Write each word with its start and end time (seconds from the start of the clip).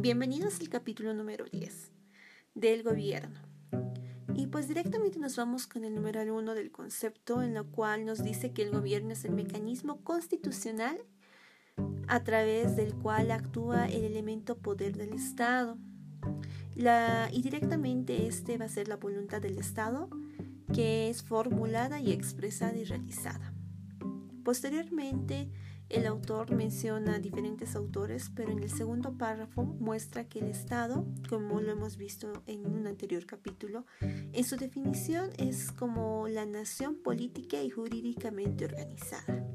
Bienvenidos 0.00 0.60
al 0.60 0.68
capítulo 0.68 1.12
número 1.12 1.44
10 1.46 1.90
del 2.54 2.84
gobierno. 2.84 3.40
Y 4.32 4.46
pues 4.46 4.68
directamente 4.68 5.18
nos 5.18 5.34
vamos 5.34 5.66
con 5.66 5.82
el 5.82 5.92
número 5.92 6.22
1 6.36 6.54
del 6.54 6.70
concepto 6.70 7.42
en 7.42 7.52
lo 7.52 7.68
cual 7.72 8.06
nos 8.06 8.22
dice 8.22 8.52
que 8.52 8.62
el 8.62 8.70
gobierno 8.70 9.10
es 9.10 9.24
el 9.24 9.32
mecanismo 9.32 10.04
constitucional 10.04 11.04
a 12.06 12.22
través 12.22 12.76
del 12.76 12.94
cual 12.94 13.32
actúa 13.32 13.86
el 13.86 14.04
elemento 14.04 14.56
poder 14.58 14.96
del 14.96 15.14
Estado. 15.14 15.76
y 16.76 17.42
directamente 17.42 18.28
este 18.28 18.56
va 18.56 18.66
a 18.66 18.68
ser 18.68 18.86
la 18.86 18.98
voluntad 18.98 19.42
del 19.42 19.58
Estado 19.58 20.08
que 20.72 21.10
es 21.10 21.24
formulada 21.24 22.00
y 22.00 22.12
expresada 22.12 22.76
y 22.76 22.84
realizada. 22.84 23.52
Posteriormente, 24.44 25.50
el 25.88 26.06
autor 26.06 26.54
menciona 26.54 27.18
diferentes 27.18 27.74
autores, 27.74 28.30
pero 28.34 28.52
en 28.52 28.62
el 28.62 28.70
segundo 28.70 29.16
párrafo 29.16 29.64
muestra 29.64 30.28
que 30.28 30.40
el 30.40 30.48
Estado, 30.48 31.06
como 31.28 31.60
lo 31.60 31.72
hemos 31.72 31.96
visto 31.96 32.42
en 32.46 32.66
un 32.66 32.86
anterior 32.86 33.24
capítulo, 33.24 33.86
en 34.00 34.44
su 34.44 34.56
definición 34.56 35.30
es 35.38 35.72
como 35.72 36.28
la 36.28 36.44
nación 36.44 36.96
política 36.96 37.62
y 37.62 37.70
jurídicamente 37.70 38.66
organizada. 38.66 39.46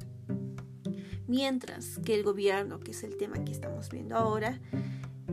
Mientras 1.28 2.00
que 2.00 2.16
el 2.16 2.24
gobierno, 2.24 2.80
que 2.80 2.92
es 2.92 3.04
el 3.04 3.16
tema 3.18 3.44
que 3.44 3.52
estamos 3.52 3.90
viendo 3.90 4.16
ahora, 4.16 4.60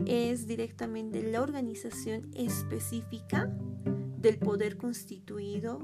es 0.05 0.47
directamente 0.47 1.23
la 1.23 1.41
organización 1.41 2.29
específica 2.33 3.51
del 4.17 4.37
poder 4.37 4.77
constituido 4.77 5.79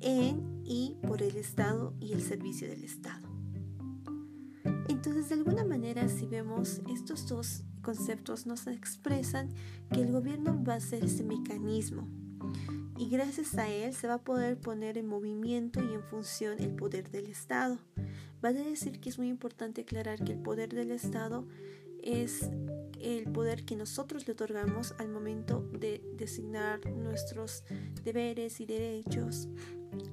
en 0.00 0.62
y 0.64 0.96
por 1.06 1.22
el 1.22 1.36
Estado 1.36 1.94
y 1.98 2.12
el 2.12 2.22
servicio 2.22 2.68
del 2.68 2.84
Estado. 2.84 3.27
De 5.28 5.34
alguna 5.34 5.62
manera, 5.62 6.08
si 6.08 6.26
vemos 6.26 6.80
estos 6.90 7.26
dos 7.26 7.62
conceptos, 7.82 8.46
nos 8.46 8.66
expresan 8.66 9.50
que 9.92 10.00
el 10.00 10.10
gobierno 10.10 10.64
va 10.64 10.76
a 10.76 10.80
ser 10.80 11.04
ese 11.04 11.22
mecanismo 11.22 12.08
y 12.96 13.10
gracias 13.10 13.54
a 13.56 13.68
él 13.68 13.92
se 13.92 14.08
va 14.08 14.14
a 14.14 14.24
poder 14.24 14.58
poner 14.58 14.96
en 14.96 15.06
movimiento 15.06 15.82
y 15.82 15.92
en 15.92 16.02
función 16.02 16.58
el 16.60 16.74
poder 16.74 17.10
del 17.10 17.26
Estado. 17.26 17.78
Vale 18.40 18.64
decir 18.64 19.00
que 19.00 19.10
es 19.10 19.18
muy 19.18 19.28
importante 19.28 19.82
aclarar 19.82 20.24
que 20.24 20.32
el 20.32 20.38
poder 20.38 20.74
del 20.74 20.92
Estado 20.92 21.46
es 22.02 22.48
el 22.98 23.30
poder 23.30 23.66
que 23.66 23.76
nosotros 23.76 24.26
le 24.26 24.32
otorgamos 24.32 24.94
al 24.98 25.10
momento 25.10 25.60
de 25.72 26.02
designar 26.16 26.90
nuestros 26.90 27.64
deberes 28.02 28.60
y 28.60 28.66
derechos 28.66 29.46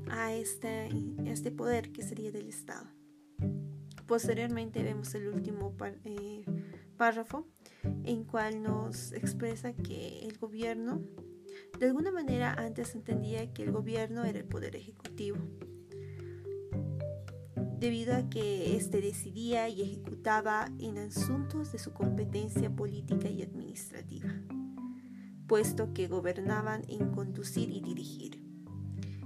a 0.10 0.34
este, 0.34 0.90
este 1.26 1.52
poder 1.52 1.94
que 1.94 2.04
sería 2.04 2.32
del 2.32 2.50
Estado. 2.50 2.86
Posteriormente 4.08 4.84
vemos 4.84 5.14
el 5.16 5.28
último 5.28 5.76
eh, 6.04 6.46
párrafo 6.98 7.48
en 8.04 8.24
cual 8.24 8.62
nos 8.62 9.12
expresa 9.14 9.74
que 9.74 10.20
el 10.20 10.38
gobierno, 10.38 11.02
de 11.80 11.88
alguna 11.88 12.12
manera 12.12 12.54
antes 12.54 12.94
entendía 12.96 13.52
que 13.52 13.64
el 13.64 13.72
gobierno 13.72 14.24
era 14.24 14.40
el 14.40 14.46
poder 14.46 14.76
ejecutivo, 14.76 15.38
debido 17.80 18.16
a 18.16 18.30
que 18.30 18.76
éste 18.76 19.02
decidía 19.02 19.70
y 19.70 19.82
ejecutaba 19.82 20.72
en 20.80 20.98
asuntos 20.98 21.72
de 21.72 21.80
su 21.80 21.92
competencia 21.94 22.74
política 22.74 23.28
y 23.28 23.42
administrativa, 23.42 24.30
puesto 25.48 25.94
que 25.94 26.08
gobernaban 26.08 26.84
en 26.88 27.12
conducir 27.12 27.70
y 27.70 27.82
dirigir. 27.82 28.42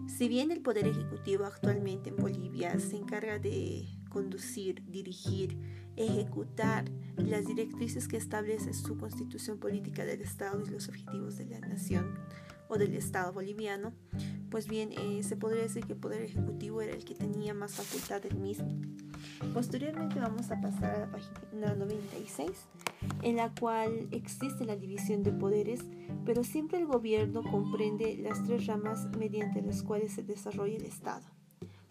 Si 0.07 0.27
bien 0.27 0.51
el 0.51 0.61
Poder 0.61 0.87
Ejecutivo 0.87 1.45
actualmente 1.45 2.09
en 2.09 2.17
Bolivia 2.17 2.77
se 2.79 2.97
encarga 2.97 3.39
de 3.39 3.87
conducir, 4.09 4.83
dirigir, 4.87 5.57
ejecutar 5.95 6.85
las 7.17 7.45
directrices 7.45 8.07
que 8.07 8.17
establece 8.17 8.73
su 8.73 8.97
constitución 8.97 9.59
política 9.59 10.05
del 10.05 10.21
Estado 10.21 10.63
y 10.65 10.69
los 10.69 10.87
objetivos 10.87 11.37
de 11.37 11.45
la 11.45 11.59
nación 11.59 12.15
o 12.69 12.77
del 12.77 12.93
Estado 12.95 13.33
boliviano, 13.33 13.93
pues 14.49 14.67
bien, 14.67 14.91
eh, 14.93 15.23
se 15.23 15.35
podría 15.35 15.63
decir 15.63 15.85
que 15.85 15.93
el 15.93 15.99
Poder 15.99 16.21
Ejecutivo 16.21 16.81
era 16.81 16.93
el 16.93 17.03
que 17.03 17.15
tenía 17.15 17.53
más 17.53 17.73
facultad 17.73 18.21
del 18.21 18.37
mismo. 18.37 18.69
Posteriormente 19.53 20.19
vamos 20.19 20.51
a 20.51 20.61
pasar 20.61 20.95
a 20.95 20.99
la 20.99 21.11
página 21.11 21.75
96, 21.75 22.51
en 23.23 23.35
la 23.35 23.53
cual 23.53 24.07
existe 24.11 24.65
la 24.65 24.75
división 24.75 25.23
de 25.23 25.31
poderes, 25.31 25.81
pero 26.25 26.43
siempre 26.43 26.77
el 26.77 26.85
gobierno 26.85 27.41
comprende 27.43 28.17
las 28.17 28.45
tres 28.45 28.67
ramas 28.67 29.09
mediante 29.17 29.61
las 29.61 29.81
cuales 29.81 30.13
se 30.13 30.23
desarrolla 30.23 30.77
el 30.77 30.85
Estado, 30.85 31.25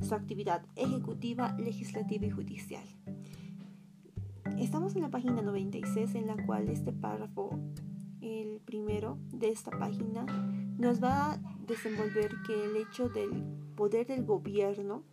su 0.00 0.14
actividad 0.14 0.64
ejecutiva, 0.76 1.52
legislativa 1.58 2.26
y 2.26 2.30
judicial. 2.30 2.84
Estamos 4.58 4.96
en 4.96 5.02
la 5.02 5.10
página 5.10 5.42
96, 5.42 6.14
en 6.14 6.26
la 6.26 6.36
cual 6.46 6.68
este 6.68 6.92
párrafo, 6.92 7.58
el 8.20 8.60
primero 8.64 9.18
de 9.32 9.50
esta 9.50 9.70
página, 9.70 10.26
nos 10.78 11.02
va 11.02 11.32
a 11.32 11.40
desenvolver 11.66 12.30
que 12.46 12.64
el 12.64 12.76
hecho 12.76 13.08
del 13.08 13.44
poder 13.76 14.06
del 14.06 14.24
gobierno 14.24 15.04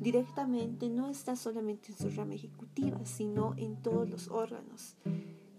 directamente 0.00 0.88
no 0.88 1.08
está 1.08 1.36
solamente 1.36 1.92
en 1.92 1.98
su 1.98 2.10
rama 2.10 2.34
ejecutiva, 2.34 3.04
sino 3.04 3.54
en 3.56 3.82
todos 3.82 4.08
los 4.08 4.28
órganos, 4.28 4.96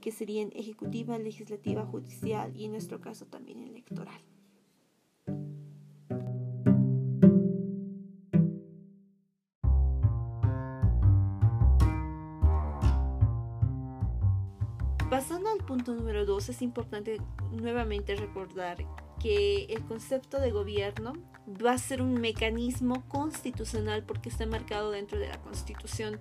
que 0.02 0.12
serían 0.12 0.50
ejecutiva, 0.54 1.18
legislativa, 1.18 1.86
judicial 1.86 2.56
y 2.56 2.66
en 2.66 2.72
nuestro 2.72 3.02
caso 3.02 3.26
también 3.26 3.64
electoral. 3.64 4.22
Punto 15.80 15.96
número 15.96 16.26
2, 16.26 16.50
es 16.50 16.62
importante 16.62 17.22
nuevamente 17.54 18.14
recordar 18.18 18.86
que 19.18 19.64
el 19.70 19.82
concepto 19.86 20.38
de 20.42 20.52
gobierno 20.52 21.14
va 21.48 21.72
a 21.72 21.78
ser 21.78 22.02
un 22.02 22.16
mecanismo 22.16 23.08
constitucional 23.08 24.04
porque 24.04 24.28
está 24.28 24.46
marcado 24.46 24.92
dentro 24.92 25.18
de 25.18 25.30
la 25.30 25.42
constitución 25.42 26.20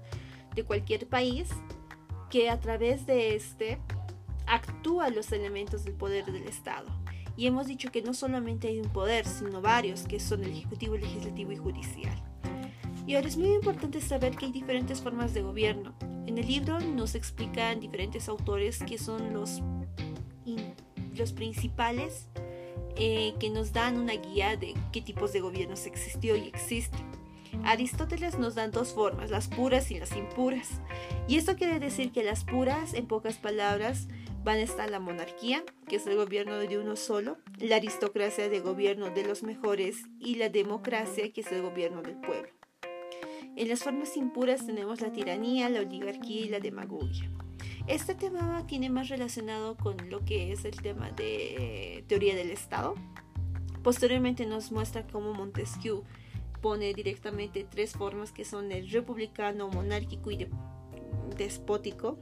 de 0.55 0.63
cualquier 0.63 1.09
país 1.09 1.49
que 2.31 2.51
a 2.51 2.61
través 2.61 3.05
de 3.05 3.35
este 3.35 3.81
actúa 4.47 5.11
los 5.11 5.33
elementos 5.33 5.83
del 5.85 5.95
poder 5.95 6.27
del 6.27 6.45
Estado. 6.45 6.89
Y 7.37 7.49
hemos 7.49 7.67
dicho 7.67 7.91
que 7.91 8.03
no 8.03 8.15
solamente 8.15 8.69
hay 8.69 8.79
un 8.79 8.91
poder, 8.93 9.27
sino 9.27 9.61
varios, 9.61 10.03
que 10.03 10.21
son 10.21 10.45
el 10.45 10.53
ejecutivo, 10.53 10.95
el 10.95 11.01
legislativo 11.01 11.51
y 11.51 11.57
judicial. 11.57 12.23
Y 13.09 13.17
ahora 13.17 13.27
es 13.27 13.37
muy 13.37 13.55
importante 13.55 14.01
saber 14.01 14.37
que 14.37 14.47
hay 14.47 14.53
diferentes 14.53 15.01
formas 15.01 15.35
de 15.35 15.43
gobierno. 15.43 15.97
El 16.39 16.47
libro 16.47 16.79
nos 16.79 17.17
explican 17.17 17.81
diferentes 17.81 18.29
autores 18.29 18.79
que 18.79 18.97
son 18.97 19.35
los, 19.35 19.61
los 21.17 21.33
principales 21.33 22.29
eh, 22.95 23.35
que 23.41 23.51
nos 23.51 23.73
dan 23.73 23.99
una 23.99 24.13
guía 24.13 24.57
de 24.57 24.75
qué 24.93 25.03
tipos 25.03 25.33
de 25.33 25.41
gobiernos 25.41 25.85
existió 25.85 26.37
y 26.37 26.47
existen. 26.47 27.01
Aristóteles 27.65 28.39
nos 28.39 28.55
da 28.55 28.69
dos 28.69 28.95
formas, 28.95 29.33
las 29.33 29.49
puras 29.49 29.91
y 29.91 29.99
las 29.99 30.15
impuras. 30.15 30.81
Y 31.27 31.39
esto 31.39 31.57
quiere 31.57 31.81
decir 31.81 32.13
que 32.13 32.23
las 32.23 32.45
puras, 32.45 32.95
en 32.95 33.09
pocas 33.09 33.39
palabras, 33.39 34.07
van 34.45 34.59
a 34.59 34.63
estar 34.63 34.89
la 34.89 35.01
monarquía, 35.01 35.65
que 35.89 35.97
es 35.97 36.07
el 36.07 36.15
gobierno 36.15 36.55
de 36.59 36.79
uno 36.79 36.95
solo, 36.95 37.39
la 37.59 37.75
aristocracia 37.75 38.49
de 38.49 38.61
gobierno 38.61 39.11
de 39.11 39.27
los 39.27 39.43
mejores 39.43 40.05
y 40.21 40.37
la 40.37 40.51
democracia, 40.51 41.33
que 41.33 41.41
es 41.41 41.51
el 41.51 41.63
gobierno 41.63 42.01
del 42.01 42.15
pueblo. 42.21 42.58
En 43.59 43.69
las 43.69 43.83
formas 43.83 44.17
impuras 44.17 44.65
tenemos 44.65 45.01
la 45.01 45.11
tiranía, 45.11 45.69
la 45.69 45.81
oligarquía 45.81 46.43
y 46.43 46.49
la 46.49 46.61
demagogia. 46.61 47.29
Este 47.89 48.15
tema 48.15 48.65
tiene 48.69 48.89
más 48.89 49.09
relacionado 49.09 49.77
con 49.77 49.97
lo 50.09 50.25
que 50.25 50.53
es 50.53 50.65
el 50.65 50.81
tema 50.81 51.11
de 51.11 52.05
teoría 52.07 52.37
del 52.37 52.53
Estado. 52.53 52.95
Posteriormente 53.83 54.47
nos 54.47 54.71
muestra 54.71 55.09
cómo 55.09 55.35
Montesquieu 55.35 56.05
pone 56.63 56.95
directamente 56.95 57.67
tres 57.69 57.95
formas 57.95 58.31
que 58.31 58.45
son 58.45 58.71
el 58.71 58.89
republicano, 58.91 59.67
monárquico 59.67 60.31
y 60.31 60.47
despótico. 61.37 62.17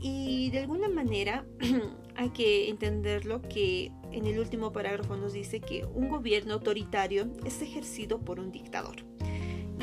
Y 0.00 0.50
de 0.50 0.58
alguna 0.58 0.88
manera 0.88 1.46
hay 2.16 2.30
que 2.30 2.70
entenderlo 2.70 3.40
que 3.40 3.92
en 4.10 4.26
el 4.26 4.40
último 4.40 4.72
parágrafo 4.72 5.16
nos 5.16 5.32
dice 5.32 5.60
que 5.60 5.84
un 5.84 6.08
gobierno 6.08 6.54
autoritario 6.54 7.30
es 7.44 7.62
ejercido 7.62 8.18
por 8.18 8.40
un 8.40 8.50
dictador. 8.50 9.13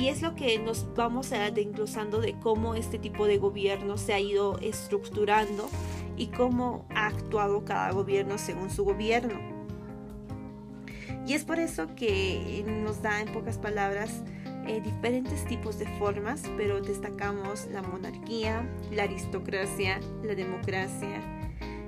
Y 0.02 0.08
es 0.08 0.24
lo 0.24 0.34
que 0.34 0.58
nos 0.58 0.88
vamos 0.96 1.32
a 1.32 1.52
desglosando 1.52 2.22
de 2.22 2.34
cómo 2.40 2.74
este 2.74 2.98
tipo 2.98 3.28
de 3.28 3.38
gobierno 3.38 4.00
se 4.00 4.14
ha 4.14 4.20
ido 4.20 4.58
estructurando 4.58 5.70
y 6.18 6.26
cómo 6.26 6.88
ha 6.90 7.06
actuado 7.06 7.64
cada 7.66 7.92
gobierno 7.92 8.40
según 8.40 8.72
su 8.72 8.84
gobierno. 8.84 9.40
Y 11.28 11.34
es 11.34 11.46
por 11.46 11.60
eso 11.60 11.94
que 11.96 12.66
nos 12.84 13.04
da 13.04 13.22
en 13.22 13.32
pocas 13.32 13.60
palabras 13.60 14.24
eh, 14.66 14.82
diferentes 14.82 15.46
tipos 15.46 15.78
de 15.78 15.86
formas, 16.00 16.42
pero 16.58 16.82
destacamos 16.82 17.68
la 17.68 17.84
monarquía, 17.84 18.68
la 18.92 19.04
aristocracia, 19.04 20.00
la 20.24 20.34
democracia, 20.34 21.22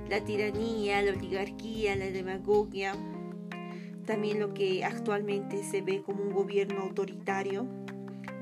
la 0.08 0.24
tiranía, 0.24 1.02
la 1.02 1.10
oligarquía, 1.10 1.96
la 1.96 2.06
demagogia, 2.12 2.92
también 4.06 4.38
lo 4.38 4.54
que 4.54 4.84
actualmente 4.84 5.64
se 5.64 5.82
ve 5.82 6.02
como 6.02 6.22
un 6.22 6.32
gobierno 6.32 6.82
autoritario, 6.82 7.66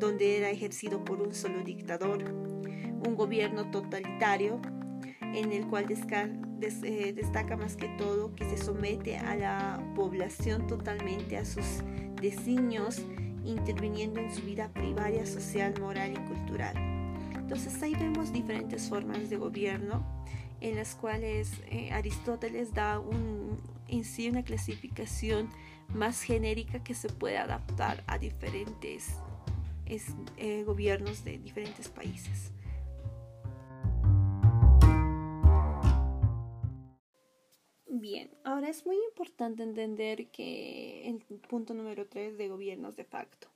donde 0.03 0.37
era 0.37 0.51
ejercido 0.51 1.05
por 1.05 1.23
un 1.23 1.33
solo 1.33 1.63
dictador, 1.63 2.25
un 2.25 3.15
gobierno 3.15 3.71
totalitario 3.71 4.61
en 5.21 5.53
el 5.53 5.65
cual 5.69 5.87
eh, 5.91 7.13
destaca 7.15 7.57
más 7.57 7.77
que 7.77 7.89
todo 7.97 8.35
que 8.35 8.45
se 8.45 8.59
somete 8.59 9.17
a 9.17 9.37
la 9.37 9.93
población 9.95 10.67
totalmente 10.67 11.37
a 11.37 11.45
sus 11.45 11.65
designios, 12.21 13.01
interviniendo 13.45 14.19
en 14.19 14.35
su 14.35 14.43
vida 14.43 14.69
privada, 14.73 15.25
social, 15.25 15.73
moral 15.81 16.13
y 16.13 16.29
cultural. 16.29 16.75
Entonces 17.37 17.81
ahí 17.81 17.95
vemos 17.95 18.33
diferentes 18.33 18.89
formas 18.89 19.31
de 19.31 19.37
gobierno 19.37 20.05
en 20.61 20.77
las 20.77 20.97
cuales 20.97 21.53
eh, 21.71 21.93
Aristóteles 21.93 22.75
da 22.75 23.01
en 23.87 24.05
sí 24.05 24.29
una 24.29 24.43
clasificación 24.43 25.49
más 25.95 26.23
genérica 26.23 26.83
que 26.83 26.95
se 26.95 27.09
puede 27.09 27.39
adaptar 27.39 28.03
a 28.09 28.19
diferentes 28.19 29.17
eh, 30.39 30.65
gobiernos 30.65 31.23
de 31.25 31.39
diferentes 31.39 31.89
países. 31.89 32.51
Bien, 37.87 38.31
ahora 38.43 38.71
es 38.71 38.87
muy 38.87 38.97
importante 39.11 39.63
entender 39.63 40.29
que 40.29 41.07
el 41.07 41.19
punto 41.41 41.75
número 41.75 42.07
3 42.07 42.39
de 42.39 42.49
gobiernos 42.49 42.97
de 42.97 43.05
facto. 43.05 43.49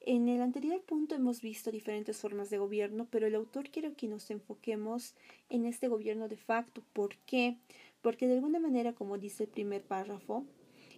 En 0.00 0.28
el 0.28 0.42
anterior 0.42 0.82
punto 0.82 1.14
hemos 1.14 1.40
visto 1.40 1.70
diferentes 1.70 2.18
formas 2.18 2.50
de 2.50 2.58
gobierno, 2.58 3.08
pero 3.10 3.26
el 3.26 3.34
autor 3.34 3.70
quiere 3.70 3.94
que 3.94 4.06
nos 4.06 4.30
enfoquemos 4.30 5.14
en 5.48 5.64
este 5.64 5.88
gobierno 5.88 6.28
de 6.28 6.36
facto. 6.36 6.82
¿Por 6.92 7.16
qué? 7.26 7.56
Porque 8.02 8.26
de 8.26 8.34
alguna 8.34 8.60
manera, 8.60 8.94
como 8.94 9.16
dice 9.16 9.44
el 9.44 9.50
primer 9.50 9.82
párrafo, 9.82 10.44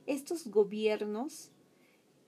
estos 0.07 0.49
gobiernos 0.49 1.52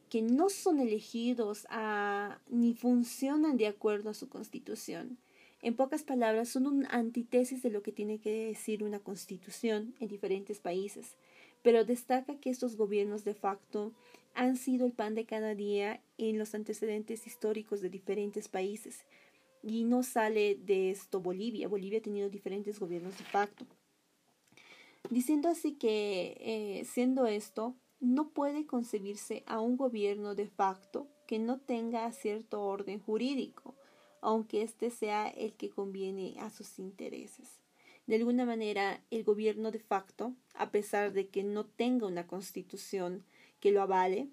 que 0.08 0.22
no 0.22 0.48
son 0.48 0.78
elegidos 0.78 1.66
a, 1.70 2.40
ni 2.48 2.74
funcionan 2.74 3.56
de 3.56 3.66
acuerdo 3.66 4.10
a 4.10 4.14
su 4.14 4.28
constitución, 4.28 5.18
en 5.64 5.76
pocas 5.76 6.02
palabras, 6.02 6.50
son 6.50 6.66
una 6.66 6.88
antítesis 6.90 7.62
de 7.62 7.70
lo 7.70 7.82
que 7.82 7.90
tiene 7.90 8.18
que 8.18 8.48
decir 8.48 8.84
una 8.84 8.98
constitución 8.98 9.94
en 9.98 10.08
diferentes 10.08 10.60
países, 10.60 11.16
pero 11.62 11.86
destaca 11.86 12.38
que 12.38 12.50
estos 12.50 12.76
gobiernos 12.76 13.24
de 13.24 13.32
facto 13.32 13.94
han 14.34 14.58
sido 14.58 14.84
el 14.84 14.92
pan 14.92 15.14
de 15.14 15.24
cada 15.24 15.54
día 15.54 16.02
en 16.18 16.38
los 16.38 16.54
antecedentes 16.54 17.26
históricos 17.26 17.80
de 17.80 17.88
diferentes 17.88 18.46
países. 18.48 19.06
Y 19.62 19.84
no 19.84 20.02
sale 20.02 20.56
de 20.56 20.90
esto 20.90 21.20
Bolivia. 21.20 21.66
Bolivia 21.66 22.00
ha 22.00 22.02
tenido 22.02 22.28
diferentes 22.28 22.78
gobiernos 22.78 23.16
de 23.16 23.24
facto. 23.24 23.64
Diciendo 25.08 25.48
así 25.48 25.72
que, 25.72 26.36
eh, 26.40 26.84
siendo 26.84 27.26
esto, 27.26 27.74
no 28.00 28.30
puede 28.30 28.66
concebirse 28.66 29.44
a 29.46 29.60
un 29.60 29.76
gobierno 29.76 30.34
de 30.34 30.48
facto 30.48 31.08
que 31.26 31.38
no 31.38 31.58
tenga 31.58 32.10
cierto 32.12 32.62
orden 32.62 33.00
jurídico 33.00 33.74
aunque 34.24 34.62
éste 34.62 34.90
sea 34.90 35.28
el 35.28 35.52
que 35.52 35.68
conviene 35.68 36.34
a 36.40 36.48
sus 36.48 36.78
intereses. 36.78 37.60
De 38.06 38.16
alguna 38.16 38.46
manera, 38.46 39.02
el 39.10 39.22
gobierno 39.22 39.70
de 39.70 39.80
facto, 39.80 40.34
a 40.54 40.70
pesar 40.70 41.12
de 41.12 41.28
que 41.28 41.44
no 41.44 41.66
tenga 41.66 42.06
una 42.06 42.26
constitución 42.26 43.22
que 43.60 43.70
lo 43.70 43.82
avale, 43.82 44.28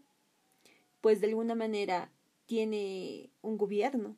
pues 1.01 1.19
de 1.19 1.27
alguna 1.27 1.55
manera 1.55 2.09
tiene 2.45 3.31
un 3.41 3.57
gobierno, 3.57 4.15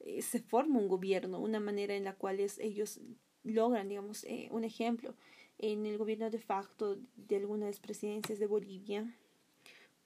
eh, 0.00 0.22
se 0.22 0.40
forma 0.40 0.80
un 0.80 0.88
gobierno, 0.88 1.38
una 1.38 1.60
manera 1.60 1.94
en 1.94 2.04
la 2.04 2.16
cual 2.16 2.40
ellos 2.40 3.00
logran, 3.44 3.88
digamos, 3.88 4.24
eh, 4.24 4.48
un 4.50 4.64
ejemplo, 4.64 5.14
en 5.58 5.86
el 5.86 5.98
gobierno 5.98 6.30
de 6.30 6.38
facto 6.38 6.98
de 7.16 7.36
algunas 7.36 7.80
presidencias 7.80 8.38
de 8.38 8.46
Bolivia, 8.46 9.14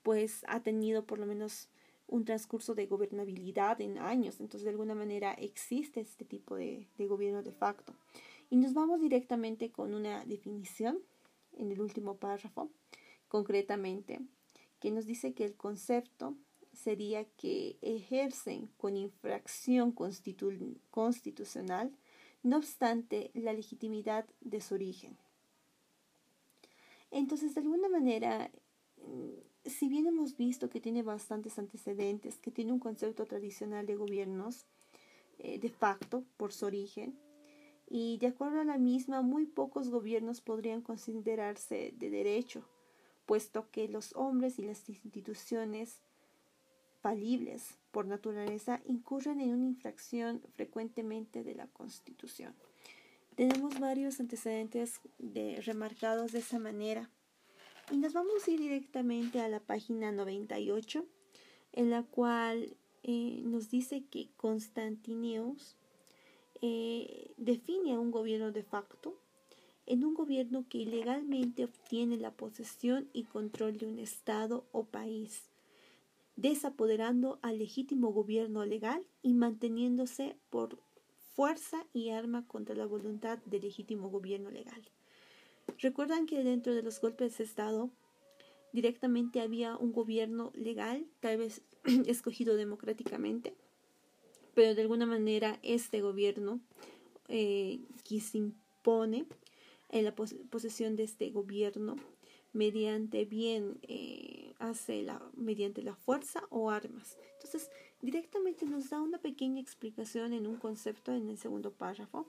pues 0.02 0.44
ha 0.48 0.62
tenido 0.62 1.04
por 1.04 1.18
lo 1.18 1.26
menos 1.26 1.68
un 2.06 2.24
transcurso 2.24 2.74
de 2.74 2.86
gobernabilidad 2.86 3.80
en 3.80 3.98
años. 3.98 4.40
Entonces, 4.40 4.64
de 4.64 4.70
alguna 4.70 4.94
manera 4.94 5.34
existe 5.34 6.00
este 6.00 6.24
tipo 6.24 6.56
de, 6.56 6.88
de 6.96 7.06
gobierno 7.06 7.42
de 7.42 7.52
facto. 7.52 7.94
Y 8.50 8.56
nos 8.56 8.72
vamos 8.72 9.00
directamente 9.00 9.70
con 9.70 9.94
una 9.94 10.24
definición 10.24 11.00
en 11.56 11.70
el 11.70 11.80
último 11.80 12.16
párrafo, 12.16 12.70
concretamente, 13.28 14.20
que 14.80 14.90
nos 14.90 15.06
dice 15.06 15.34
que 15.34 15.44
el 15.44 15.54
concepto 15.54 16.34
sería 16.72 17.24
que 17.24 17.78
ejercen 17.82 18.68
con 18.76 18.96
infracción 18.96 19.92
constitucional, 19.92 21.92
no 22.42 22.58
obstante 22.58 23.30
la 23.34 23.52
legitimidad 23.52 24.26
de 24.40 24.60
su 24.60 24.74
origen. 24.74 25.16
Entonces, 27.10 27.54
de 27.54 27.60
alguna 27.60 27.88
manera, 27.88 28.50
si 29.64 29.88
bien 29.88 30.06
hemos 30.06 30.36
visto 30.36 30.68
que 30.68 30.80
tiene 30.80 31.02
bastantes 31.02 31.58
antecedentes, 31.58 32.38
que 32.38 32.50
tiene 32.50 32.72
un 32.72 32.78
concepto 32.78 33.26
tradicional 33.26 33.86
de 33.86 33.96
gobiernos 33.96 34.66
eh, 35.38 35.58
de 35.58 35.68
facto 35.68 36.24
por 36.36 36.52
su 36.52 36.66
origen, 36.66 37.18
y 37.90 38.18
de 38.18 38.26
acuerdo 38.26 38.60
a 38.60 38.64
la 38.64 38.76
misma, 38.76 39.22
muy 39.22 39.46
pocos 39.46 39.88
gobiernos 39.88 40.40
podrían 40.42 40.82
considerarse 40.82 41.94
de 41.96 42.10
derecho, 42.10 42.68
puesto 43.24 43.70
que 43.70 43.88
los 43.88 44.14
hombres 44.14 44.58
y 44.58 44.62
las 44.62 44.86
instituciones 44.88 46.02
falibles 47.00 47.78
por 47.90 48.06
naturaleza 48.06 48.80
incurren 48.86 49.40
en 49.40 49.54
una 49.54 49.66
infracción 49.66 50.42
frecuentemente 50.56 51.44
de 51.44 51.54
la 51.54 51.66
Constitución. 51.68 52.54
Tenemos 53.38 53.78
varios 53.78 54.18
antecedentes 54.18 55.00
de, 55.18 55.60
remarcados 55.64 56.32
de 56.32 56.40
esa 56.40 56.58
manera. 56.58 57.08
Y 57.92 57.96
nos 57.96 58.12
vamos 58.12 58.44
a 58.44 58.50
ir 58.50 58.58
directamente 58.58 59.38
a 59.38 59.46
la 59.46 59.60
página 59.60 60.10
98, 60.10 61.06
en 61.70 61.90
la 61.90 62.02
cual 62.02 62.76
eh, 63.04 63.40
nos 63.44 63.70
dice 63.70 64.02
que 64.10 64.28
Constantineus 64.36 65.76
eh, 66.62 67.32
define 67.36 67.94
a 67.94 68.00
un 68.00 68.10
gobierno 68.10 68.50
de 68.50 68.64
facto 68.64 69.14
en 69.86 70.04
un 70.04 70.14
gobierno 70.14 70.66
que 70.68 70.78
ilegalmente 70.78 71.62
obtiene 71.62 72.16
la 72.16 72.32
posesión 72.32 73.08
y 73.12 73.22
control 73.22 73.78
de 73.78 73.86
un 73.86 74.00
Estado 74.00 74.66
o 74.72 74.82
país, 74.82 75.44
desapoderando 76.34 77.38
al 77.42 77.58
legítimo 77.58 78.12
gobierno 78.12 78.64
legal 78.64 79.06
y 79.22 79.32
manteniéndose 79.34 80.34
por 80.50 80.87
fuerza 81.38 81.86
y 81.92 82.10
arma 82.10 82.44
contra 82.48 82.74
la 82.74 82.84
voluntad 82.84 83.38
del 83.44 83.62
legítimo 83.62 84.10
gobierno 84.10 84.50
legal. 84.50 84.82
Recuerdan 85.78 86.26
que 86.26 86.42
dentro 86.42 86.74
de 86.74 86.82
los 86.82 87.00
golpes 87.00 87.38
de 87.38 87.44
Estado 87.44 87.92
directamente 88.72 89.40
había 89.40 89.76
un 89.76 89.92
gobierno 89.92 90.50
legal, 90.56 91.06
tal 91.20 91.38
vez 91.38 91.62
escogido 92.08 92.56
democráticamente, 92.56 93.54
pero 94.56 94.74
de 94.74 94.82
alguna 94.82 95.06
manera 95.06 95.60
este 95.62 96.00
gobierno 96.00 96.58
eh, 97.28 97.82
que 98.02 98.18
se 98.18 98.38
impone 98.38 99.24
en 99.90 100.06
la 100.06 100.16
posesión 100.16 100.96
de 100.96 101.04
este 101.04 101.30
gobierno 101.30 101.94
mediante 102.52 103.26
bien 103.26 103.78
eh, 103.82 104.54
hace 104.58 105.04
la 105.04 105.22
mediante 105.36 105.82
la 105.82 105.94
fuerza 105.94 106.48
o 106.50 106.72
armas. 106.72 107.16
Entonces, 107.34 107.70
directamente 108.00 108.66
nos 108.66 108.90
da 108.90 109.00
una 109.00 109.18
pequeña 109.18 109.60
explicación 109.60 110.32
en 110.32 110.46
un 110.46 110.56
concepto 110.56 111.12
en 111.12 111.28
el 111.28 111.38
segundo 111.38 111.72
párrafo 111.72 112.26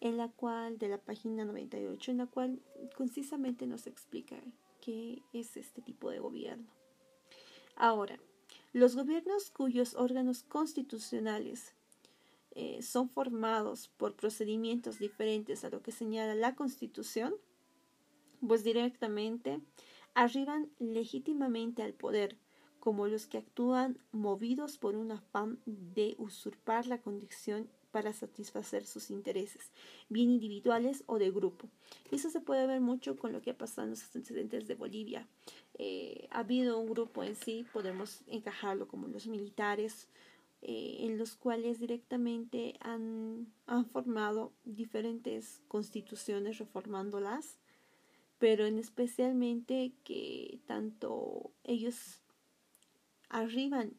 en 0.00 0.16
la 0.16 0.28
cual, 0.28 0.78
de 0.78 0.88
la 0.88 0.98
página 0.98 1.44
98, 1.44 2.10
en 2.10 2.18
la 2.18 2.26
cual 2.26 2.60
concisamente 2.96 3.66
nos 3.66 3.86
explica 3.86 4.36
qué 4.80 5.22
es 5.32 5.56
este 5.56 5.80
tipo 5.80 6.10
de 6.10 6.18
gobierno. 6.18 6.66
Ahora, 7.76 8.18
los 8.72 8.94
gobiernos 8.94 9.50
cuyos 9.50 9.94
órganos 9.94 10.42
constitucionales 10.42 11.74
eh, 12.58 12.82
son 12.82 13.08
formados 13.08 13.88
por 13.96 14.16
procedimientos 14.16 14.98
diferentes 14.98 15.64
a 15.64 15.70
lo 15.70 15.82
que 15.82 15.92
señala 15.92 16.34
la 16.34 16.54
Constitución, 16.54 17.34
pues 18.46 18.64
directamente 18.64 19.60
arriban 20.14 20.70
legítimamente 20.78 21.82
al 21.82 21.92
poder, 21.92 22.38
como 22.86 23.08
los 23.08 23.26
que 23.26 23.38
actúan 23.38 23.98
movidos 24.12 24.78
por 24.78 24.94
un 24.94 25.10
afán 25.10 25.58
de 25.66 26.14
usurpar 26.18 26.86
la 26.86 27.02
condición 27.02 27.68
para 27.90 28.12
satisfacer 28.12 28.86
sus 28.86 29.10
intereses, 29.10 29.72
bien 30.08 30.30
individuales 30.30 31.02
o 31.06 31.18
de 31.18 31.32
grupo. 31.32 31.68
Eso 32.12 32.30
se 32.30 32.40
puede 32.40 32.64
ver 32.68 32.80
mucho 32.80 33.16
con 33.16 33.32
lo 33.32 33.42
que 33.42 33.50
ha 33.50 33.58
pasado 33.58 33.86
en 33.86 33.90
los 33.90 34.04
antecedentes 34.04 34.68
de 34.68 34.76
Bolivia. 34.76 35.26
Eh, 35.74 36.28
ha 36.30 36.38
habido 36.38 36.78
un 36.78 36.88
grupo 36.88 37.24
en 37.24 37.34
sí, 37.34 37.66
podemos 37.72 38.20
encajarlo 38.28 38.86
como 38.86 39.08
los 39.08 39.26
militares, 39.26 40.06
eh, 40.62 40.98
en 41.00 41.18
los 41.18 41.34
cuales 41.34 41.80
directamente 41.80 42.76
han, 42.78 43.52
han 43.66 43.84
formado 43.86 44.52
diferentes 44.64 45.60
constituciones 45.66 46.58
reformándolas, 46.58 47.58
pero 48.38 48.64
en 48.64 48.78
especialmente 48.78 49.92
que 50.04 50.60
tanto 50.68 51.50
ellos 51.64 52.22
arriban 53.28 53.92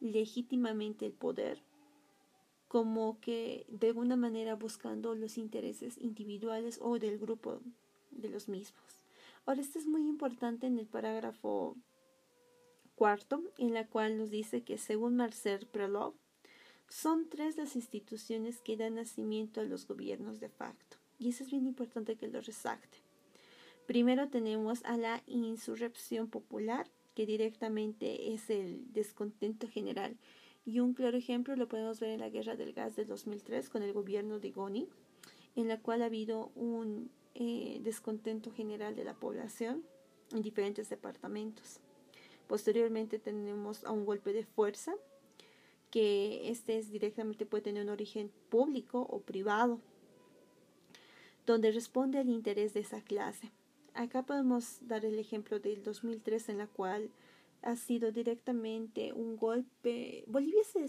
legítimamente 0.00 1.06
el 1.06 1.12
poder 1.12 1.62
como 2.68 3.18
que 3.20 3.64
de 3.68 3.88
alguna 3.88 4.16
manera 4.16 4.54
buscando 4.54 5.14
los 5.14 5.38
intereses 5.38 5.96
individuales 5.98 6.78
o 6.82 6.98
del 6.98 7.18
grupo 7.18 7.60
de 8.10 8.28
los 8.28 8.48
mismos. 8.48 8.82
Ahora, 9.46 9.62
esto 9.62 9.78
es 9.78 9.86
muy 9.86 10.06
importante 10.06 10.66
en 10.66 10.78
el 10.78 10.86
parágrafo 10.86 11.76
cuarto, 12.94 13.42
en 13.56 13.72
la 13.72 13.86
cual 13.86 14.18
nos 14.18 14.30
dice 14.30 14.62
que 14.62 14.76
según 14.76 15.16
Marcel 15.16 15.66
Prelov, 15.66 16.14
son 16.88 17.28
tres 17.28 17.56
las 17.56 17.76
instituciones 17.76 18.60
que 18.60 18.76
dan 18.76 18.96
nacimiento 18.96 19.60
a 19.60 19.64
los 19.64 19.86
gobiernos 19.86 20.40
de 20.40 20.48
facto. 20.48 20.98
Y 21.18 21.30
eso 21.30 21.44
es 21.44 21.50
bien 21.50 21.66
importante 21.66 22.16
que 22.16 22.28
lo 22.28 22.40
resalte. 22.40 22.98
Primero 23.86 24.28
tenemos 24.28 24.84
a 24.84 24.96
la 24.96 25.22
insurrección 25.26 26.28
popular, 26.28 26.86
que 27.18 27.26
directamente 27.26 28.32
es 28.32 28.48
el 28.48 28.92
descontento 28.92 29.66
general. 29.66 30.16
Y 30.64 30.78
un 30.78 30.94
claro 30.94 31.18
ejemplo 31.18 31.56
lo 31.56 31.66
podemos 31.66 31.98
ver 31.98 32.10
en 32.10 32.20
la 32.20 32.28
guerra 32.28 32.54
del 32.54 32.72
gas 32.72 32.94
de 32.94 33.04
2003 33.04 33.70
con 33.70 33.82
el 33.82 33.92
gobierno 33.92 34.38
de 34.38 34.52
Goni, 34.52 34.88
en 35.56 35.66
la 35.66 35.80
cual 35.80 36.02
ha 36.02 36.04
habido 36.04 36.52
un 36.54 37.10
eh, 37.34 37.80
descontento 37.82 38.52
general 38.52 38.94
de 38.94 39.02
la 39.02 39.14
población 39.14 39.82
en 40.30 40.42
diferentes 40.42 40.90
departamentos. 40.90 41.80
Posteriormente 42.46 43.18
tenemos 43.18 43.82
a 43.82 43.90
un 43.90 44.06
golpe 44.06 44.32
de 44.32 44.44
fuerza, 44.44 44.94
que 45.90 46.48
este 46.48 46.78
es 46.78 46.92
directamente 46.92 47.46
puede 47.46 47.64
tener 47.64 47.82
un 47.82 47.90
origen 47.90 48.30
público 48.48 49.00
o 49.10 49.22
privado, 49.22 49.80
donde 51.46 51.72
responde 51.72 52.18
al 52.18 52.28
interés 52.28 52.74
de 52.74 52.80
esa 52.80 53.00
clase. 53.00 53.50
Acá 53.98 54.22
podemos 54.22 54.78
dar 54.82 55.04
el 55.04 55.18
ejemplo 55.18 55.58
del 55.58 55.82
2003 55.82 56.50
en 56.50 56.58
la 56.58 56.68
cual 56.68 57.10
ha 57.62 57.74
sido 57.74 58.12
directamente 58.12 59.12
un 59.12 59.36
golpe. 59.36 60.22
Bolivia 60.28 60.62
se 60.62 60.86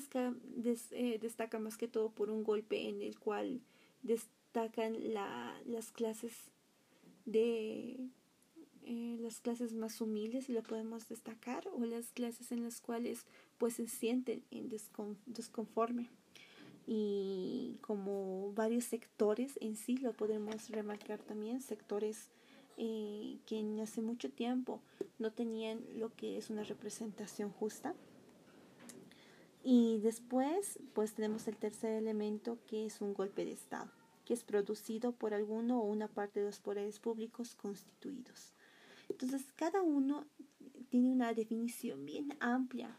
eh, 0.91 1.17
destaca 1.19 1.57
más 1.57 1.75
que 1.75 1.87
todo 1.87 2.11
por 2.11 2.29
un 2.29 2.43
golpe 2.43 2.87
en 2.87 3.01
el 3.01 3.17
cual 3.17 3.61
destacan 4.03 4.95
las 5.65 5.91
clases 5.91 6.51
de 7.25 7.97
eh, 8.83 9.17
las 9.19 9.39
clases 9.39 9.73
más 9.73 9.99
humildes 10.01 10.47
y 10.47 10.53
lo 10.53 10.61
podemos 10.61 11.09
destacar 11.09 11.67
o 11.67 11.83
las 11.85 12.11
clases 12.11 12.51
en 12.51 12.63
las 12.63 12.79
cuales 12.79 13.25
pues 13.57 13.73
se 13.73 13.87
sienten 13.87 14.43
en 14.51 14.69
desconforme 15.25 16.11
y 16.85 17.79
como 17.81 18.53
varios 18.53 18.83
sectores 18.83 19.57
en 19.61 19.77
sí 19.77 19.97
lo 19.97 20.13
podemos 20.13 20.69
remarcar 20.69 21.23
también 21.23 21.59
sectores 21.59 22.29
que 23.45 23.79
hace 23.81 24.01
mucho 24.01 24.29
tiempo 24.31 24.81
no 25.17 25.31
tenían 25.31 25.81
lo 25.95 26.15
que 26.15 26.38
es 26.38 26.50
una 26.50 26.63
representación 26.63 27.51
justa 27.51 27.93
y 29.63 30.00
después 30.00 30.79
pues 30.93 31.13
tenemos 31.13 31.48
el 31.48 31.57
tercer 31.57 31.91
elemento 31.93 32.57
que 32.67 32.86
es 32.86 33.01
un 33.01 33.13
golpe 33.13 33.43
de 33.45 33.51
estado 33.51 33.91
que 34.25 34.33
es 34.33 34.43
producido 34.43 35.12
por 35.12 35.33
alguno 35.33 35.81
o 35.81 35.86
una 35.86 36.07
parte 36.07 36.39
de 36.39 36.45
los 36.45 36.59
poderes 36.59 37.00
públicos 37.00 37.55
constituidos 37.55 38.53
entonces, 39.09 39.43
cada 39.55 39.81
uno 39.81 40.25
tiene 40.89 41.12
una 41.12 41.33
definición 41.33 42.05
bien 42.05 42.38
amplia, 42.39 42.95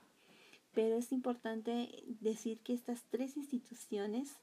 pero 0.74 0.96
es 0.96 1.12
importante 1.12 2.04
decir 2.20 2.60
que 2.60 2.74
estas 2.74 3.04
tres 3.04 3.36
instituciones 3.36 4.36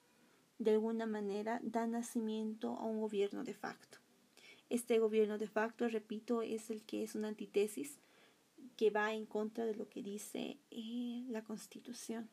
de 0.59 0.71
alguna 0.71 1.05
manera 1.05 1.59
dan 1.61 1.91
nacimiento 1.91 2.75
a 2.77 2.85
un 2.85 3.01
gobierno 3.01 3.43
de 3.43 3.53
facto. 3.53 3.99
Este 4.69 4.99
gobierno 4.99 5.37
de 5.37 5.47
facto, 5.47 5.87
repito, 5.87 6.41
es 6.41 6.69
el 6.69 6.83
que 6.83 7.03
es 7.03 7.15
una 7.15 7.29
antítesis 7.29 7.99
que 8.75 8.89
va 8.89 9.13
en 9.13 9.25
contra 9.25 9.65
de 9.65 9.75
lo 9.75 9.87
que 9.89 10.03
dice 10.03 10.57
eh, 10.71 11.23
la 11.29 11.43
Constitución. 11.43 12.29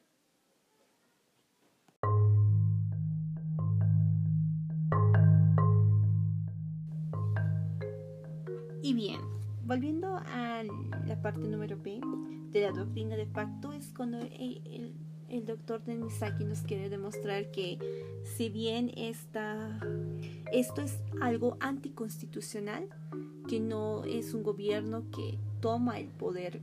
Y 8.83 8.93
bien, 8.93 9.21
volviendo 9.65 10.19
a 10.19 10.63
la 11.07 11.23
parte 11.23 11.41
número 11.41 11.79
B 11.81 12.01
de 12.51 12.61
la 12.61 12.73
doctrina 12.73 13.17
de 13.17 13.27
facto, 13.27 13.73
es 13.73 13.93
cuando 13.95 14.19
el, 14.19 14.61
el, 14.67 14.95
doctor 15.41 15.83
Denisaki 15.85 16.45
nos 16.45 16.61
quiere 16.61 16.89
demostrar 16.89 17.51
que 17.51 17.79
si 18.37 18.49
bien 18.49 18.91
esta, 18.97 19.81
esto 20.53 20.83
es 20.83 20.99
algo 21.21 21.57
anticonstitucional, 21.61 22.89
que 23.49 23.61
no 23.61 24.05
es 24.05 24.35
un 24.35 24.43
gobierno 24.43 25.05
que 25.11 25.39
toma 25.61 25.99
el 25.99 26.09
poder 26.09 26.61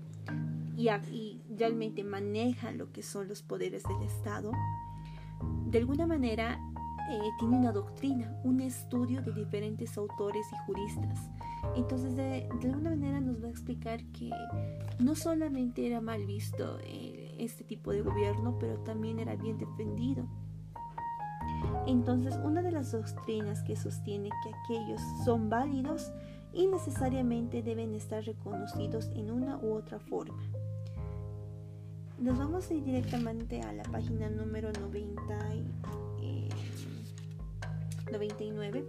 y, 0.78 0.90
y 0.90 1.42
realmente 1.56 2.04
maneja 2.04 2.72
lo 2.72 2.92
que 2.92 3.04
son 3.04 3.28
los 3.28 3.42
poderes 3.44 3.84
del 3.84 4.02
Estado, 4.04 4.52
de 5.70 5.78
alguna 5.78 6.08
manera 6.08 6.60
eh, 7.12 7.34
tiene 7.40 7.58
una 7.58 7.72
doctrina, 7.74 8.34
un 8.44 8.62
estudio 8.62 9.22
de 9.22 9.34
diferentes 9.34 9.98
autores 9.98 10.46
y 10.54 10.56
juristas. 10.66 11.30
Entonces, 11.76 12.16
de, 12.16 12.48
alguna 12.64 12.92
manera 12.92 13.20
nos 13.20 13.44
va 13.44 13.48
a 13.48 13.50
explicar 13.50 14.02
que 14.14 14.30
no 15.00 15.16
solamente 15.16 15.86
era 15.86 16.00
mal 16.00 16.26
visto 16.26 16.80
eh, 16.84 17.11
este 17.44 17.64
tipo 17.64 17.92
de 17.92 18.02
gobierno, 18.02 18.58
pero 18.60 18.78
también 18.80 19.20
era 19.20 19.36
bien 19.36 19.58
defendido. 19.58 20.26
Entonces, 21.88 22.38
una 22.44 22.62
de 22.62 22.72
las 22.72 22.92
doctrinas 22.92 23.64
que 23.64 23.76
sostiene 23.76 24.30
que 24.44 24.52
aquellos 24.54 25.02
son 25.26 25.50
válidos 25.50 26.12
y 26.54 26.68
necesariamente 26.68 27.64
deben 27.64 27.96
estar 27.96 28.24
reconocidos 28.24 29.10
en 29.16 29.32
una 29.32 29.58
u 29.58 29.74
otra 29.74 30.00
forma. 30.00 30.42
Nos 32.20 32.38
vamos 32.38 32.70
a 32.70 32.74
ir 32.74 32.84
directamente 32.84 33.62
a 33.62 33.74
la 33.74 33.84
página 33.84 34.30
número 34.30 34.72
90. 34.72 35.22
99, 38.12 38.86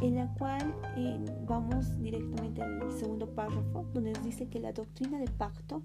en 0.00 0.16
la 0.16 0.32
cual 0.34 0.74
eh, 0.96 1.18
vamos 1.46 2.00
directamente 2.00 2.62
al 2.62 2.90
segundo 2.92 3.28
párrafo, 3.28 3.86
donde 3.92 4.12
nos 4.12 4.24
dice 4.24 4.48
que 4.48 4.58
la 4.58 4.72
doctrina 4.72 5.18
de 5.18 5.28
pacto 5.28 5.82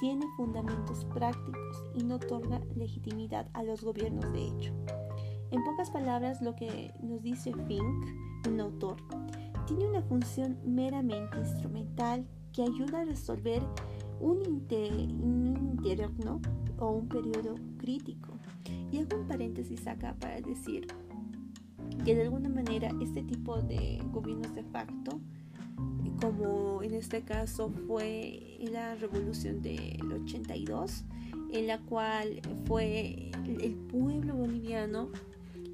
tiene 0.00 0.26
fundamentos 0.36 1.04
prácticos 1.06 1.84
y 1.94 2.04
no 2.04 2.16
otorga 2.16 2.60
legitimidad 2.74 3.48
a 3.54 3.62
los 3.62 3.82
gobiernos 3.82 4.30
de 4.32 4.46
hecho. 4.46 4.74
En 5.50 5.62
pocas 5.64 5.90
palabras, 5.90 6.42
lo 6.42 6.54
que 6.56 6.92
nos 7.02 7.22
dice 7.22 7.52
Fink, 7.66 8.06
un 8.48 8.60
autor, 8.60 8.96
tiene 9.66 9.86
una 9.86 10.02
función 10.02 10.58
meramente 10.64 11.38
instrumental 11.38 12.26
que 12.52 12.62
ayuda 12.62 13.00
a 13.00 13.04
resolver 13.04 13.62
un, 14.20 14.42
interno 14.44 16.40
o 16.78 16.90
un 16.90 17.08
periodo 17.08 17.54
crítico. 17.78 18.32
Y 18.90 18.98
hago 18.98 19.20
un 19.20 19.28
paréntesis 19.28 19.86
acá 19.86 20.16
para 20.18 20.40
decir 20.40 20.86
que 22.04 22.14
de 22.14 22.22
alguna 22.22 22.48
manera 22.48 22.90
este 23.00 23.22
tipo 23.22 23.60
de 23.62 24.00
gobiernos 24.12 24.54
de 24.54 24.64
facto, 24.64 25.20
como 26.20 26.82
en 26.82 26.94
este 26.94 27.22
caso 27.22 27.70
fue 27.86 28.58
la 28.60 28.94
revolución 28.94 29.62
del 29.62 30.12
82, 30.12 31.04
en 31.52 31.66
la 31.66 31.78
cual 31.78 32.40
fue 32.66 33.30
el 33.46 33.74
pueblo 33.74 34.34
boliviano 34.34 35.10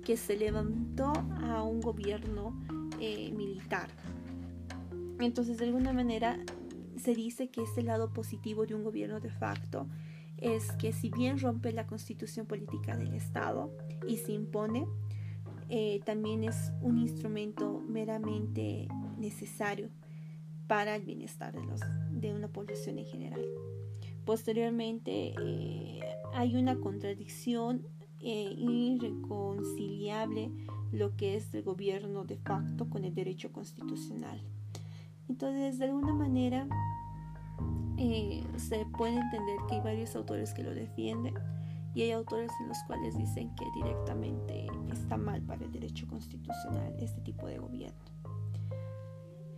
que 0.05 0.17
se 0.17 0.37
levantó 0.37 1.13
a 1.43 1.63
un 1.63 1.81
gobierno 1.81 2.55
eh, 3.01 3.33
militar. 3.33 3.89
Entonces, 5.21 5.59
de 5.59 5.67
alguna 5.67 5.93
manera, 5.93 6.39
se 6.97 7.15
dice 7.15 7.49
que 7.49 7.63
este 7.63 7.83
lado 7.83 8.13
positivo 8.13 8.67
de 8.67 8.75
un 8.75 8.83
gobierno 8.83 9.21
de 9.21 9.31
facto 9.31 9.87
es 10.39 10.73
que 10.73 10.93
si 10.93 11.11
bien 11.11 11.39
rompe 11.39 11.73
la 11.73 11.87
constitución 11.87 12.47
política 12.47 12.97
del 12.97 13.15
Estado 13.15 13.71
y 14.09 14.17
se 14.17 14.33
impone, 14.33 14.87
eh, 15.69 16.01
también 16.05 16.43
es 16.43 16.73
un 16.81 16.99
instrumento 16.99 17.81
meramente 17.89 18.89
necesario 19.19 19.89
para 20.73 20.97
el 20.97 21.03
bienestar 21.03 21.53
de, 22.13 22.33
una 22.33 22.49
población 22.49 22.99
en 22.99 23.05
general. 23.05 23.45
Posteriormente 24.25 25.35
eh, 25.39 26.01
hay 26.33 26.57
una 26.57 26.81
contradicción 26.81 27.87
eh, 28.21 28.55
irreconciliable 28.57 30.51
lo 30.91 31.15
que 31.15 31.37
es 31.37 31.53
el 31.53 31.63
gobierno 31.63 32.25
de 32.25 32.39
facto 32.39 32.89
con 32.89 33.05
el 33.05 33.15
derecho 33.15 33.53
constitucional. 33.53 34.41
Entonces, 35.29 35.79
de 35.79 35.85
alguna 35.85 36.15
manera, 36.15 36.67
se 38.57 38.87
puede 38.97 39.17
entender 39.17 39.57
que 39.69 39.75
hay 39.75 39.81
varios 39.83 40.17
autores 40.17 40.55
que 40.55 40.63
lo 40.63 40.75
defienden 40.75 41.35
y 41.95 42.01
hay 42.01 42.13
autores 42.13 42.51
en 42.63 42.69
los 42.69 42.79
cuales 42.87 43.15
dicen 43.19 43.55
que 43.57 43.67
directamente 43.75 44.69
está 44.91 45.19
mal 45.19 45.43
para 45.43 45.67
el 45.67 45.71
derecho 45.71 46.09
constitucional 46.09 46.97
este 46.99 47.21
tipo 47.21 47.47
de 47.47 47.59
gobierno. 47.59 48.12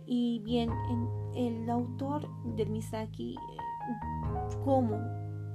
Y 0.05 0.39
bien, 0.39 0.69
el 1.35 1.69
autor 1.69 2.27
del 2.55 2.69
Misaki, 2.69 3.35
eh, 3.35 4.55
como 4.63 4.97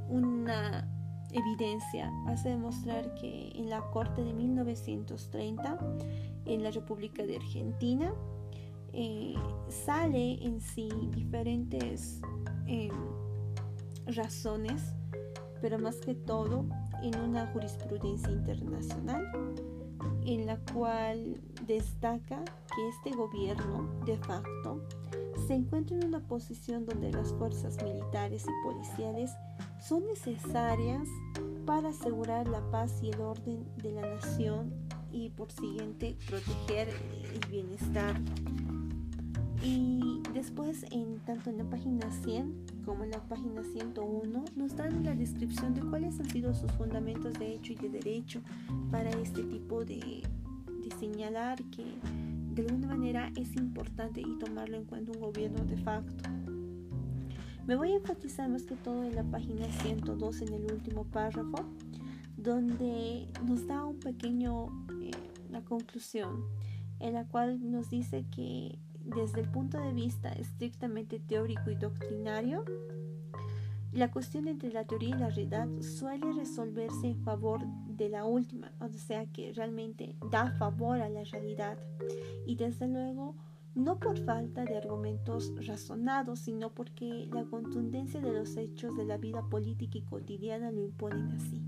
una 0.09 0.88
evidencia, 1.33 2.12
hace 2.26 2.50
demostrar 2.50 3.14
que 3.14 3.52
en 3.54 3.71
la 3.71 3.80
corte 3.90 4.23
de 4.23 4.33
1930, 4.33 5.78
en 6.47 6.62
la 6.62 6.71
República 6.71 7.25
de 7.25 7.37
Argentina, 7.37 8.12
eh, 8.92 9.35
sale 9.69 10.45
en 10.45 10.61
sí 10.61 10.88
diferentes 11.14 12.21
em, 12.66 12.90
razones 14.07 14.95
pero 15.61 15.78
más 15.78 15.97
que 15.97 16.14
todo 16.14 16.64
en 17.02 17.19
una 17.21 17.47
jurisprudencia 17.49 18.33
internacional 18.33 19.30
en 20.25 20.47
la 20.47 20.59
cual 20.73 21.40
destaca 21.75 22.43
que 22.75 22.89
este 22.89 23.17
gobierno 23.17 23.89
de 24.05 24.17
facto 24.17 24.81
se 25.47 25.55
encuentra 25.55 25.97
en 25.97 26.07
una 26.07 26.19
posición 26.19 26.85
donde 26.85 27.12
las 27.12 27.33
fuerzas 27.35 27.81
militares 27.85 28.45
y 28.45 28.67
policiales 28.67 29.31
son 29.81 30.05
necesarias 30.09 31.07
para 31.67 31.91
asegurar 31.91 32.49
la 32.49 32.61
paz 32.73 33.00
y 33.03 33.11
el 33.11 33.21
orden 33.21 33.65
de 33.77 33.93
la 33.93 34.03
nación 34.03 34.75
y 35.12 35.31
por 35.31 35.53
siguiente 35.53 36.17
proteger 36.27 36.89
el 36.89 37.49
bienestar. 37.49 38.21
Y 39.62 40.23
después, 40.35 40.85
en, 40.91 41.21
tanto 41.21 41.50
en 41.50 41.59
la 41.59 41.65
página 41.65 42.11
100 42.11 42.67
como 42.85 43.05
en 43.05 43.11
la 43.11 43.23
página 43.29 43.62
101, 43.62 44.45
nos 44.57 44.77
dan 44.77 45.05
la 45.05 45.15
descripción 45.15 45.75
de 45.75 45.83
cuáles 45.83 46.19
han 46.19 46.31
sido 46.31 46.53
sus 46.53 46.73
fundamentos 46.73 47.39
de 47.39 47.55
hecho 47.55 47.75
y 47.75 47.77
de 47.77 47.91
derecho 47.91 48.41
para 48.91 49.11
este 49.11 49.43
tipo 49.45 49.85
de, 49.85 50.23
señalar 51.00 51.59
que 51.71 51.85
de 52.54 52.62
alguna 52.62 52.88
manera 52.88 53.33
es 53.35 53.57
importante 53.57 54.21
y 54.21 54.38
tomarlo 54.38 54.76
en 54.76 54.85
cuenta 54.85 55.12
un 55.12 55.21
gobierno 55.21 55.64
de 55.64 55.78
facto. 55.78 56.30
Me 57.66 57.75
voy 57.75 57.92
a 57.92 57.97
enfatizar 57.97 58.49
más 58.49 58.64
que 58.64 58.76
todo 58.76 59.04
en 59.04 59.14
la 59.14 59.25
página 59.25 59.66
102 59.83 60.42
en 60.42 60.52
el 60.52 60.73
último 60.73 61.04
párrafo, 61.04 61.64
donde 62.37 63.28
nos 63.47 63.66
da 63.66 63.85
un 63.85 63.99
pequeño, 63.99 64.66
eh, 65.02 65.11
conclusión, 65.64 66.45
en 66.99 67.14
la 67.14 67.25
cual 67.25 67.71
nos 67.71 67.90
dice 67.90 68.25
que 68.35 68.78
desde 69.04 69.40
el 69.40 69.49
punto 69.49 69.78
de 69.80 69.92
vista 69.92 70.30
estrictamente 70.33 71.19
teórico 71.21 71.71
y 71.71 71.76
doctrinario, 71.76 72.64
la 73.92 74.11
cuestión 74.11 74.49
entre 74.49 74.73
la 74.73 74.85
teoría 74.85 75.16
y 75.16 75.19
la 75.19 75.30
realidad 75.30 75.69
suele 75.80 76.33
resolverse 76.33 77.09
en 77.09 77.23
favor 77.23 77.61
de 78.00 78.09
la 78.09 78.25
última, 78.25 78.73
o 78.80 78.88
sea 78.88 79.26
que 79.26 79.52
realmente 79.52 80.16
da 80.30 80.52
favor 80.52 81.02
a 81.02 81.11
la 81.11 81.23
realidad. 81.25 81.78
Y 82.47 82.57
desde 82.57 82.88
luego 82.88 83.37
no 83.75 83.99
por 83.99 84.19
falta 84.19 84.64
de 84.64 84.78
argumentos 84.78 85.52
razonados, 85.66 86.40
sino 86.40 86.71
porque 86.71 87.28
la 87.30 87.45
contundencia 87.45 88.21
de 88.21 88.33
los 88.33 88.57
hechos 88.57 88.97
de 88.97 89.04
la 89.04 89.19
vida 89.19 89.42
política 89.50 89.99
y 89.99 90.02
cotidiana 90.02 90.73
lo 90.73 90.80
imponen 90.80 91.30
así. 91.33 91.62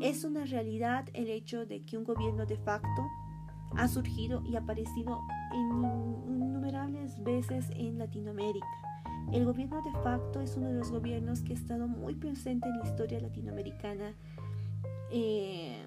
Es 0.00 0.22
una 0.22 0.44
realidad 0.44 1.08
el 1.14 1.30
hecho 1.30 1.64
de 1.64 1.82
que 1.82 1.96
un 1.96 2.04
gobierno 2.04 2.44
de 2.44 2.58
facto 2.58 3.06
ha 3.74 3.88
surgido 3.88 4.42
y 4.44 4.54
aparecido 4.54 5.18
innumerables 5.54 7.22
veces 7.24 7.70
en 7.74 7.98
Latinoamérica. 7.98 8.66
El 9.32 9.46
gobierno 9.46 9.80
de 9.82 9.92
facto 10.02 10.40
es 10.40 10.56
uno 10.56 10.68
de 10.68 10.74
los 10.74 10.90
gobiernos 10.90 11.40
que 11.40 11.52
ha 11.52 11.56
estado 11.56 11.88
muy 11.88 12.14
presente 12.14 12.68
en 12.68 12.78
la 12.78 12.84
historia 12.84 13.20
latinoamericana 13.20 14.14
eh, 15.10 15.86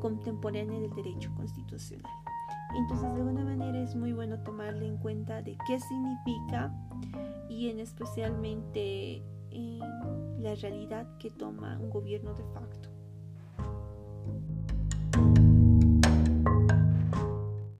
contemporánea 0.00 0.80
del 0.80 0.94
derecho 0.94 1.32
constitucional. 1.34 2.12
Entonces, 2.76 3.08
de 3.12 3.20
alguna 3.20 3.44
manera 3.44 3.82
es 3.82 3.94
muy 3.94 4.12
bueno 4.12 4.38
tomarle 4.42 4.86
en 4.86 4.98
cuenta 4.98 5.42
de 5.42 5.56
qué 5.66 5.78
significa 5.78 6.72
y 7.48 7.70
en 7.70 7.80
especialmente 7.80 9.22
la 10.38 10.54
realidad 10.56 11.06
que 11.18 11.30
toma 11.30 11.78
un 11.80 11.90
gobierno 11.90 12.34
de 12.34 12.44
facto. 12.52 12.85